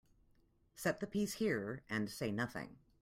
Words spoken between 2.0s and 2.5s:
say